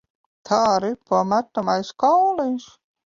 Tā 0.49 0.61
ripo 0.85 1.19
metamais 1.33 1.93
kauliņš. 2.05 2.67